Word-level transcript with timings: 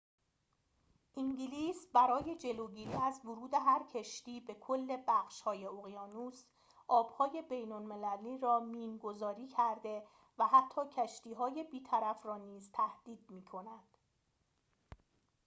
انگلیس 1.17 1.87
برای 1.93 2.35
جلوگیری 2.37 2.93
از 2.93 3.21
ورود 3.25 3.53
هر 3.53 3.83
کشتی 3.93 4.39
به 4.39 4.53
کل 4.53 4.97
بخش 5.07 5.41
های 5.41 5.65
اقیانوس 5.65 6.43
آب 6.87 7.09
های 7.09 7.41
بین 7.49 7.71
المللی 7.71 8.37
را 8.37 8.59
مین 8.59 8.97
گذاری 8.97 9.47
کرده 9.47 10.03
و 10.39 10.47
حتی 10.47 10.81
کشتی‌های 10.97 11.63
بیطرف 11.63 12.25
را 12.25 12.37
نیز 12.37 12.71
تهدید 12.71 13.25
می 13.29 13.45
کند 13.45 13.83